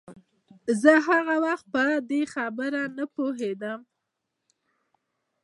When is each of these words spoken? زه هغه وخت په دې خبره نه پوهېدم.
زه 0.81 0.91
هغه 1.07 1.35
وخت 1.45 1.65
په 1.73 1.81
دې 2.09 2.21
خبره 2.33 2.81
نه 2.97 3.05
پوهېدم. 3.15 3.79